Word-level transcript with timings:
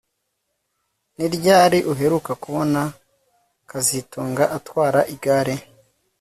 Ni 1.15 1.27
ryari 1.35 1.79
uheruka 1.91 2.31
kubona 2.43 2.81
kazitunga 3.69 4.43
atwara 4.57 4.99
igare 5.13 5.55